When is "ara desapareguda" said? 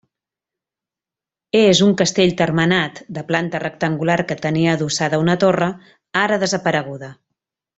6.27-7.13